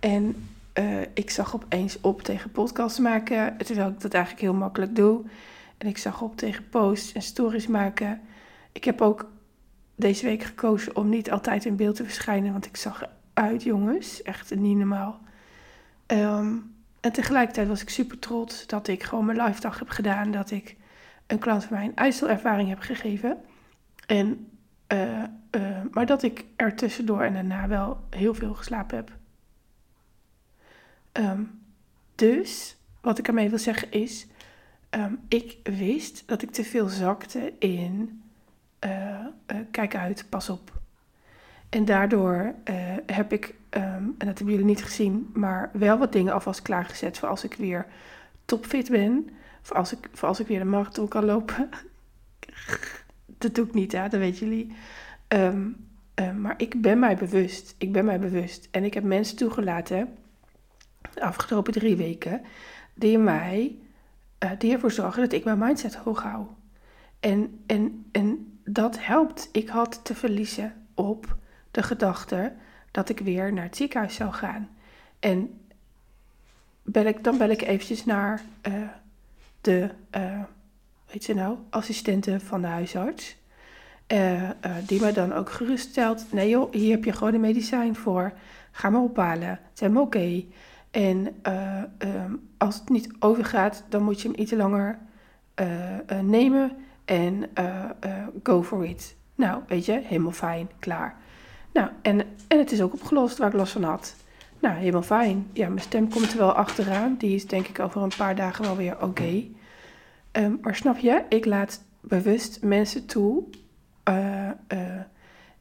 En 0.00 0.36
uh, 0.78 1.00
ik 1.14 1.30
zag 1.30 1.54
opeens 1.54 2.00
op 2.00 2.22
tegen 2.22 2.50
podcast 2.50 2.98
maken. 2.98 3.56
Terwijl 3.56 3.88
ik 3.88 4.00
dat 4.00 4.14
eigenlijk 4.14 4.44
heel 4.44 4.54
makkelijk 4.54 4.96
doe. 4.96 5.22
En 5.78 5.86
ik 5.86 5.98
zag 5.98 6.22
op 6.22 6.36
tegen 6.36 6.68
posts 6.68 7.12
en 7.12 7.22
stories 7.22 7.66
maken. 7.66 8.20
Ik 8.72 8.84
heb 8.84 9.00
ook 9.00 9.30
deze 9.96 10.26
week 10.26 10.42
gekozen 10.42 10.96
om 10.96 11.08
niet 11.08 11.30
altijd 11.30 11.64
in 11.64 11.76
beeld 11.76 11.96
te 11.96 12.04
verschijnen. 12.04 12.52
Want 12.52 12.66
ik 12.66 12.76
zag 12.76 13.02
eruit, 13.34 13.62
jongens. 13.62 14.22
Echt 14.22 14.54
niet 14.54 14.76
normaal. 14.76 15.20
Um, 16.06 16.74
en 17.00 17.12
tegelijkertijd 17.12 17.68
was 17.68 17.82
ik 17.82 17.88
super 17.88 18.18
trots 18.18 18.66
dat 18.66 18.88
ik 18.88 19.02
gewoon 19.02 19.24
mijn 19.24 19.42
live 19.42 19.60
dag 19.60 19.78
heb 19.78 19.88
gedaan. 19.88 20.30
Dat 20.30 20.50
ik 20.50 20.76
een 21.26 21.38
klant 21.38 21.64
van 21.64 21.76
mij 21.76 21.86
een 21.86 21.96
ijzelervaring 21.96 22.68
heb 22.68 22.80
gegeven. 22.80 23.36
En, 24.06 24.50
uh, 24.92 25.22
uh, 25.50 25.78
maar 25.90 26.06
dat 26.06 26.22
ik 26.22 26.44
er 26.56 26.74
tussendoor 26.74 27.22
en 27.22 27.32
daarna 27.32 27.68
wel 27.68 28.00
heel 28.10 28.34
veel 28.34 28.54
geslapen 28.54 28.96
heb. 28.96 29.12
Um, 31.18 31.60
dus 32.14 32.76
wat 33.00 33.18
ik 33.18 33.28
ermee 33.28 33.48
wil 33.48 33.58
zeggen 33.58 33.92
is, 33.92 34.26
um, 34.90 35.20
ik 35.28 35.58
wist 35.62 36.22
dat 36.26 36.42
ik 36.42 36.50
te 36.50 36.64
veel 36.64 36.88
zakte 36.88 37.52
in 37.58 38.22
uh, 38.86 39.26
kijk 39.70 39.96
uit, 39.96 40.26
pas 40.28 40.48
op. 40.48 40.72
En 41.68 41.84
daardoor 41.84 42.54
heb 43.06 43.32
ik 43.32 43.54
Um, 43.76 44.14
en 44.18 44.26
dat 44.26 44.38
hebben 44.38 44.54
jullie 44.54 44.64
niet 44.64 44.84
gezien, 44.84 45.30
maar 45.32 45.70
wel 45.72 45.98
wat 45.98 46.12
dingen 46.12 46.32
alvast 46.32 46.62
klaargezet 46.62 47.18
voor 47.18 47.28
als 47.28 47.44
ik 47.44 47.54
weer 47.54 47.86
topfit 48.44 48.90
ben. 48.90 49.30
Voor 49.62 49.76
als 49.76 49.92
ik, 49.92 50.08
voor 50.12 50.28
als 50.28 50.40
ik 50.40 50.46
weer 50.46 50.58
de 50.58 50.64
marathon 50.64 51.08
kan 51.08 51.24
lopen. 51.24 51.68
dat 53.38 53.54
doe 53.54 53.66
ik 53.66 53.74
niet, 53.74 53.92
hè, 53.92 54.08
dat 54.08 54.20
weten 54.20 54.46
jullie. 54.46 54.72
Maar 56.40 56.54
ik 56.56 56.80
ben 56.80 56.98
mij 56.98 57.16
bewust. 57.16 57.74
Ik 57.78 57.92
ben 57.92 58.04
mij 58.04 58.18
bewust. 58.18 58.68
En 58.70 58.84
ik 58.84 58.94
heb 58.94 59.04
mensen 59.04 59.36
toegelaten, 59.36 60.16
de 61.14 61.22
afgelopen 61.22 61.72
drie 61.72 61.96
weken, 61.96 62.42
die 62.94 63.18
mij, 63.18 63.76
uh, 64.44 64.50
die 64.58 64.72
ervoor 64.72 64.92
zorgen 64.92 65.22
dat 65.22 65.32
ik 65.32 65.44
mijn 65.44 65.58
mindset 65.58 65.94
hoog 65.94 66.22
hou. 66.22 66.46
En, 67.20 67.62
en, 67.66 68.06
en 68.12 68.58
dat 68.64 69.04
helpt. 69.04 69.48
Ik 69.52 69.68
had 69.68 70.00
te 70.04 70.14
verliezen 70.14 70.72
op 70.94 71.36
de 71.70 71.82
gedachte 71.82 72.52
dat 72.90 73.08
ik 73.08 73.18
weer 73.18 73.52
naar 73.52 73.64
het 73.64 73.76
ziekenhuis 73.76 74.14
zou 74.14 74.32
gaan. 74.32 74.68
En 75.20 75.60
bel 76.82 77.04
ik, 77.04 77.24
dan 77.24 77.38
bel 77.38 77.48
ik 77.48 77.62
eventjes 77.62 78.04
naar 78.04 78.42
uh, 78.68 78.74
de, 79.60 79.90
weet 81.10 81.24
je 81.24 81.34
nou, 81.34 81.58
assistente 81.70 82.40
van 82.40 82.60
de 82.60 82.66
huisarts. 82.66 83.36
Die 84.86 85.00
mij 85.00 85.12
dan 85.12 85.32
ook 85.32 85.50
geruststelt. 85.50 86.32
Nee 86.32 86.48
joh, 86.48 86.72
hier 86.72 86.90
heb 86.90 87.04
je 87.04 87.12
gewoon 87.12 87.32
de 87.32 87.38
medicijn 87.38 87.96
voor. 87.96 88.32
Ga 88.70 88.90
maar 88.90 89.00
ophalen. 89.00 89.48
Het 89.48 89.82
is 89.82 89.88
oké. 89.96 90.44
En 90.94 91.28
um, 91.98 92.48
als 92.58 92.74
het 92.74 92.88
niet 92.88 93.12
overgaat, 93.18 93.84
dan 93.88 94.02
moet 94.02 94.20
je 94.20 94.28
hem 94.28 94.40
iets 94.40 94.52
langer 94.52 94.98
nemen. 96.22 96.72
En 97.04 97.50
go 98.42 98.62
for 98.62 98.86
it. 98.86 99.16
Nou, 99.34 99.62
weet 99.66 99.84
je, 99.84 100.00
helemaal 100.04 100.32
fijn, 100.32 100.68
klaar. 100.78 101.16
Nou, 101.72 101.90
en, 102.02 102.20
en 102.48 102.58
het 102.58 102.72
is 102.72 102.82
ook 102.82 102.92
opgelost 102.92 103.38
waar 103.38 103.48
ik 103.48 103.54
last 103.54 103.72
van 103.72 103.82
had. 103.82 104.16
Nou, 104.60 104.76
helemaal 104.76 105.02
fijn. 105.02 105.46
Ja, 105.52 105.68
mijn 105.68 105.80
stem 105.80 106.08
komt 106.08 106.32
er 106.32 106.38
wel 106.38 106.52
achteraan. 106.52 107.14
Die 107.18 107.34
is 107.34 107.46
denk 107.46 107.66
ik 107.66 107.78
over 107.78 108.02
een 108.02 108.12
paar 108.16 108.36
dagen 108.36 108.64
wel 108.64 108.76
weer 108.76 109.02
oké. 109.02 109.44
Um, 110.32 110.58
maar 110.62 110.74
snap 110.74 110.98
je, 110.98 111.22
ik 111.28 111.44
laat 111.44 111.84
bewust 112.00 112.62
mensen 112.62 113.06
toe. 113.06 113.44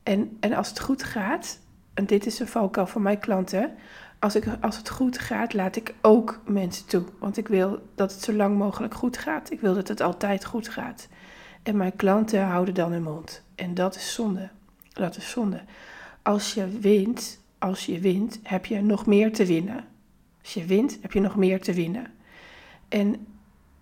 En, 0.03 0.37
en 0.39 0.53
als 0.53 0.69
het 0.69 0.79
goed 0.79 1.03
gaat, 1.03 1.59
en 1.93 2.05
dit 2.05 2.25
is 2.25 2.39
een 2.39 2.47
valkuil 2.47 2.87
van 2.87 3.01
mijn 3.01 3.19
klanten. 3.19 3.73
Als, 4.19 4.35
ik, 4.35 4.45
als 4.61 4.77
het 4.77 4.89
goed 4.89 5.19
gaat, 5.19 5.53
laat 5.53 5.75
ik 5.75 5.93
ook 6.01 6.41
mensen 6.45 6.85
toe. 6.85 7.03
Want 7.19 7.37
ik 7.37 7.47
wil 7.47 7.87
dat 7.95 8.11
het 8.11 8.23
zo 8.23 8.33
lang 8.33 8.57
mogelijk 8.57 8.93
goed 8.93 9.17
gaat. 9.17 9.51
Ik 9.51 9.59
wil 9.59 9.73
dat 9.73 9.87
het 9.87 10.01
altijd 10.01 10.45
goed 10.45 10.69
gaat. 10.69 11.07
En 11.63 11.77
mijn 11.77 11.95
klanten 11.95 12.45
houden 12.45 12.73
dan 12.73 12.91
hun 12.91 13.03
mond. 13.03 13.43
En 13.55 13.73
dat 13.73 13.95
is 13.95 14.13
zonde. 14.13 14.49
Dat 14.93 15.17
is 15.17 15.29
zonde 15.29 15.61
als 16.23 16.53
je 16.53 16.67
wint, 16.79 17.39
als 17.57 17.85
je 17.85 17.99
wint, 17.99 18.39
heb 18.43 18.65
je 18.65 18.81
nog 18.81 19.05
meer 19.05 19.33
te 19.33 19.45
winnen. 19.45 19.85
Als 20.41 20.53
je 20.53 20.65
wint, 20.65 20.97
heb 21.01 21.11
je 21.11 21.19
nog 21.19 21.35
meer 21.35 21.61
te 21.61 21.73
winnen. 21.73 22.05
En 22.89 23.27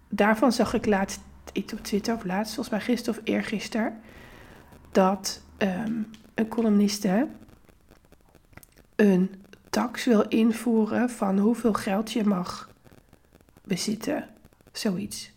daarvan 0.10 0.51
zag 0.51 0.74
ik 0.74 0.86
laatst, 0.86 1.20
iets 1.53 1.74
op 1.74 1.80
Twitter 1.80 2.15
of 2.15 2.24
laatst, 2.24 2.53
volgens 2.53 2.75
mij 2.75 2.86
gisteren 2.86 3.20
of 3.20 3.27
eergisteren, 3.27 4.00
dat 4.91 5.41
um, 5.58 6.10
een 6.34 6.48
columniste 6.48 7.27
een 9.01 9.31
tax 9.70 10.05
wil 10.05 10.27
invoeren 10.27 11.10
van 11.10 11.38
hoeveel 11.38 11.74
geld 11.74 12.12
je 12.12 12.24
mag 12.24 12.70
bezitten. 13.63 14.27
Zoiets. 14.72 15.31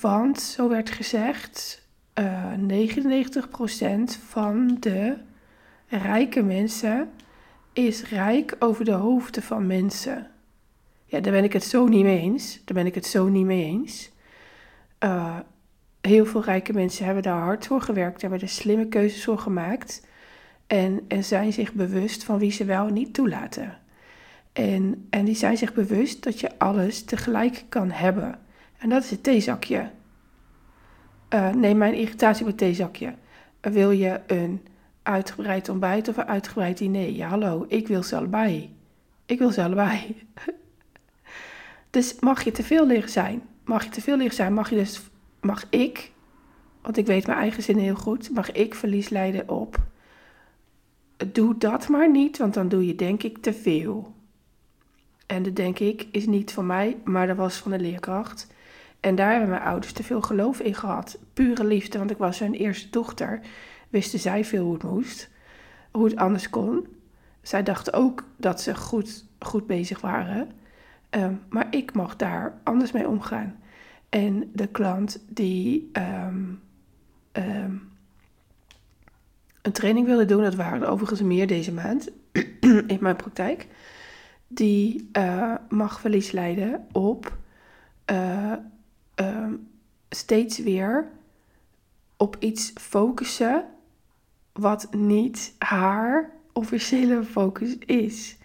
Want, 0.00 0.40
zo 0.40 0.68
werd 0.68 0.90
gezegd, 0.90 1.86
uh, 2.14 2.52
eh, 2.52 2.58
99% 2.58 4.18
van 4.28 4.76
de 4.80 5.16
rijke 5.86 6.42
mensen 6.42 7.10
is 7.72 8.08
rijk 8.08 8.56
over 8.58 8.84
de 8.84 8.92
hoofden 8.92 9.42
van 9.42 9.66
mensen. 9.66 10.30
Ja, 11.04 11.20
daar 11.20 11.32
ben 11.32 11.44
ik 11.44 11.52
het 11.52 11.64
zo 11.64 11.86
niet 11.86 12.04
mee 12.04 12.20
eens. 12.20 12.60
Daar 12.64 12.76
ben 12.76 12.86
ik 12.86 12.94
het 12.94 13.06
zo 13.06 13.28
niet 13.28 13.46
mee 13.46 13.64
eens. 13.64 14.10
Uh, 15.04 15.38
heel 16.00 16.26
veel 16.26 16.44
rijke 16.44 16.72
mensen 16.72 17.04
hebben 17.04 17.22
daar 17.22 17.42
hard 17.42 17.66
voor 17.66 17.80
gewerkt, 17.80 18.20
hebben 18.20 18.40
er 18.40 18.48
slimme 18.48 18.88
keuzes 18.88 19.24
voor 19.24 19.38
gemaakt. 19.38 20.08
En, 20.70 21.04
en 21.08 21.24
zijn 21.24 21.52
zich 21.52 21.72
bewust 21.72 22.24
van 22.24 22.38
wie 22.38 22.50
ze 22.50 22.64
wel 22.64 22.88
niet 22.88 23.14
toelaten. 23.14 23.78
En, 24.52 25.06
en 25.10 25.24
die 25.24 25.34
zijn 25.34 25.56
zich 25.56 25.74
bewust 25.74 26.22
dat 26.22 26.40
je 26.40 26.58
alles 26.58 27.04
tegelijk 27.04 27.64
kan 27.68 27.90
hebben. 27.90 28.38
En 28.78 28.88
dat 28.88 29.04
is 29.04 29.10
het 29.10 29.22
theezakje. 29.22 29.90
Uh, 31.34 31.48
neem 31.48 31.76
mijn 31.76 31.94
irritatie 31.94 32.42
op 32.42 32.48
het 32.48 32.58
theezakje. 32.58 33.14
wil 33.60 33.90
je 33.90 34.20
een 34.26 34.60
uitgebreid 35.02 35.68
ontbijt 35.68 36.08
of 36.08 36.16
een 36.16 36.28
uitgebreid 36.28 36.78
diner. 36.78 37.10
Ja, 37.10 37.28
hallo, 37.28 37.64
ik 37.68 37.88
wil 37.88 38.02
ze 38.02 38.16
allebei. 38.16 38.76
Ik 39.26 39.38
wil 39.38 39.50
ze 39.50 39.62
allebei. 39.62 40.26
dus 41.90 42.16
mag 42.20 42.44
je 42.44 42.52
te 42.52 42.62
veel 42.62 42.86
liggen 42.86 43.10
zijn? 43.10 43.42
Mag 43.64 43.84
je 43.84 43.90
te 43.90 44.00
veel 44.00 44.16
liggen 44.16 44.36
zijn? 44.36 44.54
Mag 44.54 44.70
je 44.70 44.76
dus, 44.76 45.00
mag 45.40 45.66
ik, 45.70 46.12
want 46.82 46.96
ik 46.96 47.06
weet 47.06 47.26
mijn 47.26 47.38
eigen 47.38 47.62
zin 47.62 47.78
heel 47.78 47.96
goed, 47.96 48.30
mag 48.30 48.52
ik 48.52 48.74
verlies 48.74 49.08
leiden 49.08 49.48
op? 49.48 49.88
Doe 51.26 51.58
dat 51.58 51.88
maar 51.88 52.10
niet, 52.10 52.38
want 52.38 52.54
dan 52.54 52.68
doe 52.68 52.86
je 52.86 52.94
denk 52.94 53.22
ik 53.22 53.38
te 53.38 53.52
veel. 53.52 54.14
En 55.26 55.42
dat 55.42 55.56
denk 55.56 55.78
ik 55.78 56.06
is 56.10 56.26
niet 56.26 56.52
van 56.52 56.66
mij, 56.66 56.96
maar 57.04 57.26
dat 57.26 57.36
was 57.36 57.56
van 57.56 57.70
de 57.70 57.78
leerkracht. 57.78 58.46
En 59.00 59.14
daar 59.14 59.30
hebben 59.30 59.48
mijn 59.48 59.62
ouders 59.62 59.92
te 59.92 60.02
veel 60.02 60.20
geloof 60.20 60.60
in 60.60 60.74
gehad. 60.74 61.18
Pure 61.32 61.64
liefde, 61.64 61.98
want 61.98 62.10
ik 62.10 62.16
was 62.16 62.38
hun 62.38 62.54
eerste 62.54 62.90
dochter 62.90 63.40
wisten 63.90 64.18
zij 64.18 64.44
veel 64.44 64.64
hoe 64.64 64.72
het 64.72 64.82
moest, 64.82 65.30
hoe 65.90 66.04
het 66.04 66.16
anders 66.16 66.50
kon. 66.50 66.86
Zij 67.42 67.62
dachten 67.62 67.92
ook 67.92 68.24
dat 68.36 68.60
ze 68.60 68.74
goed, 68.74 69.24
goed 69.38 69.66
bezig 69.66 70.00
waren. 70.00 70.50
Um, 71.10 71.40
maar 71.48 71.66
ik 71.70 71.94
mocht 71.94 72.18
daar 72.18 72.60
anders 72.62 72.92
mee 72.92 73.08
omgaan. 73.08 73.58
En 74.08 74.50
de 74.52 74.66
klant 74.66 75.22
die 75.28 75.90
um, 75.92 76.60
um, 77.32 77.89
een 79.62 79.72
training 79.72 80.06
wilde 80.06 80.24
doen, 80.24 80.42
dat 80.42 80.54
waren 80.54 80.82
er 80.82 80.88
overigens 80.88 81.20
meer 81.20 81.46
deze 81.46 81.72
maand 81.72 82.08
in 82.94 82.98
mijn 83.00 83.16
praktijk. 83.16 83.66
die 84.48 85.08
uh, 85.12 85.54
mag 85.68 86.00
verlies 86.00 86.30
leiden 86.30 86.86
op 86.92 87.36
uh, 88.10 88.52
steeds 90.08 90.58
weer 90.58 91.08
op 92.16 92.36
iets 92.38 92.72
focussen 92.74 93.64
wat 94.52 94.88
niet 94.90 95.54
haar 95.58 96.30
officiële 96.52 97.24
focus 97.24 97.78
is. 97.78 98.36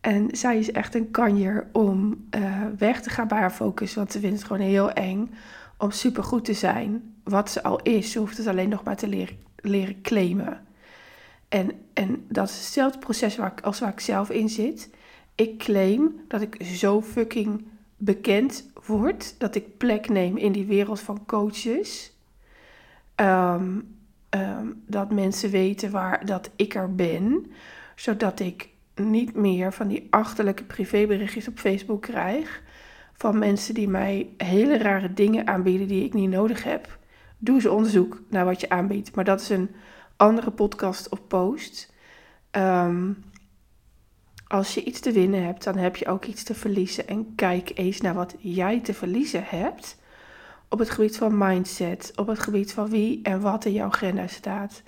En 0.00 0.28
zij 0.32 0.58
is 0.58 0.72
echt 0.72 0.94
een 0.94 1.10
kanjer 1.10 1.68
om 1.72 2.26
uh, 2.36 2.62
weg 2.78 3.02
te 3.02 3.10
gaan 3.10 3.28
bij 3.28 3.38
haar 3.38 3.50
focus, 3.50 3.94
want 3.94 4.12
ze 4.12 4.20
vindt 4.20 4.38
het 4.38 4.46
gewoon 4.46 4.66
heel 4.66 4.90
eng 4.90 5.30
om 5.78 5.90
supergoed 5.90 6.44
te 6.44 6.52
zijn. 6.52 7.14
Wat 7.24 7.50
ze 7.50 7.62
al 7.62 7.82
is, 7.82 8.10
ze 8.10 8.18
hoeft 8.18 8.36
het 8.36 8.46
alleen 8.46 8.68
nog 8.68 8.84
maar 8.84 8.96
te 8.96 9.08
leren, 9.08 9.36
leren 9.64 10.00
claimen. 10.00 10.66
En, 11.48 11.70
en 11.92 12.24
dat 12.28 12.48
is 12.48 12.56
hetzelfde 12.56 12.98
proces 12.98 13.36
waar 13.36 13.52
ik, 13.52 13.60
als 13.60 13.80
waar 13.80 13.92
ik 13.92 14.00
zelf 14.00 14.30
in 14.30 14.48
zit. 14.48 14.90
Ik 15.34 15.58
claim 15.58 16.20
dat 16.28 16.40
ik 16.40 16.62
zo 16.62 17.02
fucking 17.02 17.64
bekend 17.96 18.70
word, 18.86 19.34
dat 19.38 19.54
ik 19.54 19.76
plek 19.76 20.08
neem 20.08 20.36
in 20.36 20.52
die 20.52 20.66
wereld 20.66 21.00
van 21.00 21.26
coaches. 21.26 22.12
Um, 23.16 23.96
um, 24.30 24.82
dat 24.86 25.12
mensen 25.12 25.50
weten 25.50 25.90
waar 25.90 26.26
dat 26.26 26.50
ik 26.56 26.74
er 26.74 26.94
ben, 26.94 27.52
zodat 27.94 28.40
ik 28.40 28.68
niet 28.94 29.34
meer 29.34 29.72
van 29.72 29.88
die 29.88 30.06
achterlijke 30.10 30.64
privéberichtjes 30.64 31.48
op 31.48 31.58
Facebook 31.58 32.02
krijg 32.02 32.62
van 33.16 33.38
mensen 33.38 33.74
die 33.74 33.88
mij 33.88 34.28
hele 34.36 34.78
rare 34.78 35.12
dingen 35.12 35.46
aanbieden 35.46 35.88
die 35.88 36.04
ik 36.04 36.14
niet 36.14 36.30
nodig 36.30 36.64
heb. 36.64 36.98
Doe 37.44 37.54
eens 37.54 37.66
onderzoek 37.66 38.22
naar 38.28 38.44
wat 38.44 38.60
je 38.60 38.68
aanbiedt, 38.68 39.14
maar 39.14 39.24
dat 39.24 39.40
is 39.40 39.48
een 39.48 39.70
andere 40.16 40.50
podcast 40.50 41.08
of 41.08 41.26
post. 41.26 41.92
Um, 42.50 43.24
als 44.46 44.74
je 44.74 44.84
iets 44.84 45.00
te 45.00 45.12
winnen 45.12 45.44
hebt, 45.44 45.64
dan 45.64 45.76
heb 45.76 45.96
je 45.96 46.06
ook 46.06 46.24
iets 46.24 46.42
te 46.42 46.54
verliezen. 46.54 47.08
En 47.08 47.34
kijk 47.34 47.70
eens 47.74 48.00
naar 48.00 48.14
wat 48.14 48.34
jij 48.38 48.80
te 48.80 48.94
verliezen 48.94 49.44
hebt 49.44 49.98
op 50.68 50.78
het 50.78 50.90
gebied 50.90 51.16
van 51.16 51.38
mindset, 51.38 52.12
op 52.16 52.26
het 52.26 52.38
gebied 52.38 52.72
van 52.72 52.90
wie 52.90 53.22
en 53.22 53.40
wat 53.40 53.64
in 53.64 53.72
jouw 53.72 53.86
agenda 53.86 54.26
staat, 54.26 54.82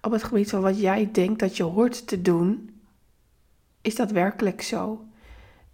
op 0.00 0.12
het 0.12 0.22
gebied 0.22 0.50
van 0.50 0.60
wat 0.60 0.80
jij 0.80 1.08
denkt 1.12 1.38
dat 1.38 1.56
je 1.56 1.62
hoort 1.62 2.06
te 2.06 2.22
doen. 2.22 2.80
Is 3.80 3.94
dat 3.94 4.10
werkelijk 4.10 4.62
zo? 4.62 5.04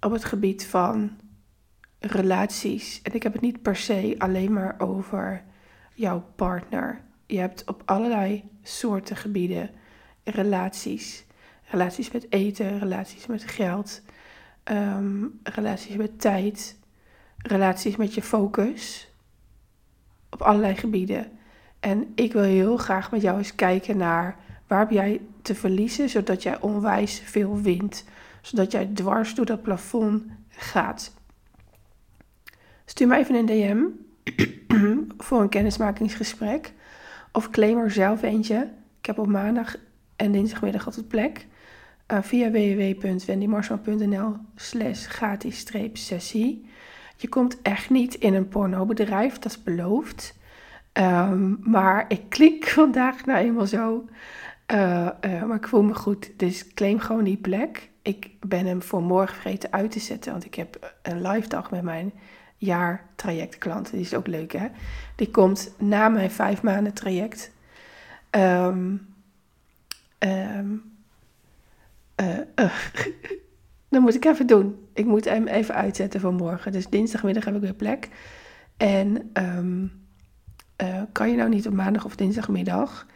Op 0.01 0.13
het 0.13 0.25
gebied 0.25 0.67
van 0.67 1.11
relaties. 1.99 3.03
En 3.03 3.15
ik 3.15 3.23
heb 3.23 3.33
het 3.33 3.43
niet 3.43 3.63
per 3.63 3.77
se 3.77 4.15
alleen 4.19 4.53
maar 4.53 4.75
over 4.79 5.49
jouw 6.01 6.25
partner. 6.37 7.01
Je 7.27 7.39
hebt 7.39 7.65
op 7.69 7.83
allerlei 7.85 8.45
soorten 8.63 9.17
gebieden 9.17 9.71
relaties. 10.25 11.25
Relaties 11.65 12.11
met 12.11 12.33
eten, 12.33 12.79
relaties 12.79 13.27
met 13.27 13.45
geld, 13.45 14.03
ehm, 14.63 15.25
relaties 15.43 15.97
met 15.97 16.21
tijd, 16.21 16.79
relaties 17.37 17.97
met 17.97 18.15
je 18.15 18.23
focus. 18.23 19.13
Op 20.31 20.43
allerlei 20.43 20.75
gebieden. 20.75 21.39
En 21.81 22.13
ik 22.15 22.33
wil 22.33 22.43
heel 22.43 22.77
graag 22.77 23.11
met 23.11 23.23
jou 23.23 23.39
eens 23.39 23.55
kijken 23.55 23.97
naar 23.97 24.37
waar 24.67 24.79
heb 24.79 24.91
jij 24.91 25.21
te 25.43 25.55
verliezen, 25.55 26.09
zodat 26.09 26.43
jij 26.43 26.61
onwijs 26.61 27.21
veel 27.25 27.61
wint. 27.61 28.05
Zodat 28.43 28.73
jij 28.73 28.91
dwars 28.95 29.35
door 29.35 29.47
dat 29.47 29.63
plafond 29.63 30.25
gaat. 30.49 31.15
Stuur 32.85 33.07
me 33.07 33.17
even 33.17 33.35
een 33.35 33.47
DM 33.47 33.85
voor 35.19 35.41
een 35.41 35.49
kennismakingsgesprek. 35.49 36.73
Of 37.33 37.51
claim 37.51 37.79
er 37.79 37.91
zelf 37.91 38.23
eentje. 38.23 38.71
Ik 38.99 39.07
heb 39.07 39.19
op 39.19 39.27
maandag 39.27 39.77
en 40.17 40.33
dinsdagmiddag 40.33 40.87
altijd 40.87 41.09
plek. 41.09 41.47
Uh, 42.13 42.19
via 42.23 42.51
www.wendymarsman.nl 42.51 44.37
slash 44.57 45.07
gratis-sessie. 45.07 46.69
Je 47.17 47.29
komt 47.29 47.63
echt 47.63 47.91
niet 47.91 48.15
in 48.15 48.35
een 48.35 48.49
pornobedrijf, 48.49 49.39
dat 49.39 49.53
is 49.53 49.63
beloofd. 49.63 50.39
Um, 50.93 51.59
maar 51.63 52.05
ik 52.09 52.23
klink 52.29 52.65
vandaag 52.81 53.25
nou 53.25 53.39
eenmaal 53.39 53.67
zo. 53.67 54.05
Uh, 54.73 55.09
uh, 55.25 55.43
maar 55.43 55.57
ik 55.57 55.69
voel 55.69 55.83
me 55.83 55.95
goed, 55.95 56.31
dus 56.37 56.75
claim 56.75 56.99
gewoon 56.99 57.25
die 57.25 57.37
plek. 57.37 57.91
Ik 58.03 58.31
ben 58.47 58.67
hem 58.67 58.83
voor 58.83 59.03
morgen 59.03 59.35
vergeten 59.35 59.73
uit 59.73 59.91
te 59.91 60.01
zetten, 60.01 60.33
want 60.33 60.45
ik 60.45 60.55
heb 60.55 60.95
een 61.03 61.23
live 61.23 61.49
dag 61.49 61.71
met 61.71 61.83
mijn 61.83 62.13
jaartrajectklant. 62.61 63.91
Die 63.91 64.01
is 64.01 64.15
ook 64.15 64.27
leuk, 64.27 64.53
hè? 64.53 64.69
Die 65.17 65.31
komt 65.31 65.73
na 65.79 66.09
mijn 66.09 66.31
vijf 66.31 66.63
maanden 66.63 66.93
traject. 66.93 67.51
Um, 68.31 69.09
um, 70.19 70.93
uh, 72.21 72.39
uh. 72.57 72.75
dat 73.89 74.01
moet 74.01 74.15
ik 74.15 74.25
even 74.25 74.47
doen. 74.47 74.87
Ik 74.93 75.05
moet 75.05 75.25
hem 75.25 75.47
even 75.47 75.75
uitzetten 75.75 76.21
voor 76.21 76.35
morgen. 76.35 76.73
Dus 76.73 76.87
dinsdagmiddag 76.89 77.45
heb 77.45 77.55
ik 77.55 77.61
weer 77.61 77.75
plek. 77.75 78.09
En 78.77 79.31
um, 79.33 79.93
uh, 80.83 81.03
kan 81.13 81.31
je 81.31 81.37
nou 81.37 81.49
niet 81.49 81.67
op 81.67 81.73
maandag 81.73 82.05
of 82.05 82.17
dinsdagmiddag? 82.17 83.07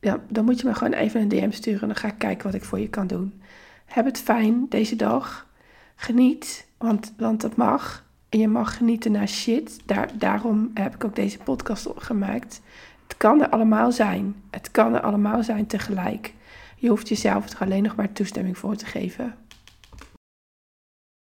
Ja, 0.00 0.20
dan 0.28 0.44
moet 0.44 0.60
je 0.60 0.66
me 0.66 0.74
gewoon 0.74 0.92
even 0.92 1.20
een 1.20 1.28
DM 1.28 1.50
sturen. 1.50 1.80
En 1.80 1.88
dan 1.88 1.96
ga 1.96 2.08
ik 2.08 2.18
kijken 2.18 2.44
wat 2.44 2.54
ik 2.54 2.64
voor 2.64 2.78
je 2.78 2.88
kan 2.88 3.06
doen. 3.06 3.42
Heb 3.84 4.04
het 4.04 4.18
fijn 4.18 4.66
deze 4.68 4.96
dag. 4.96 5.48
Geniet, 5.96 6.66
want, 6.78 7.14
want 7.16 7.40
dat 7.40 7.56
mag. 7.56 8.08
En 8.30 8.38
je 8.38 8.48
mag 8.48 8.76
genieten 8.76 9.12
naar 9.12 9.28
shit. 9.28 9.80
Daar, 9.86 10.10
daarom 10.14 10.70
heb 10.74 10.94
ik 10.94 11.04
ook 11.04 11.16
deze 11.16 11.38
podcast 11.38 11.88
gemaakt. 11.96 12.60
Het 13.06 13.16
kan 13.16 13.42
er 13.42 13.48
allemaal 13.48 13.92
zijn. 13.92 14.34
Het 14.50 14.70
kan 14.70 14.94
er 14.94 15.00
allemaal 15.00 15.42
zijn 15.42 15.66
tegelijk. 15.66 16.34
Je 16.76 16.88
hoeft 16.88 17.08
jezelf 17.08 17.50
er 17.50 17.58
alleen 17.60 17.82
nog 17.82 17.96
maar 17.96 18.12
toestemming 18.12 18.58
voor 18.58 18.76
te 18.76 18.86
geven. 18.86 19.34